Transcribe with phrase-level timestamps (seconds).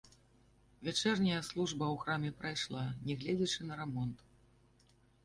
[0.85, 4.25] Вячэрняя служба ў храме прайшла, нягледзячы на рамонт.